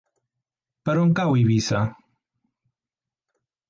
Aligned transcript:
Per 0.89 0.95
on 1.03 1.13
cau 1.21 1.37
Eivissa? 1.43 1.85